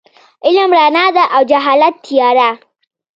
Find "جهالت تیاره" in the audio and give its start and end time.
1.51-2.49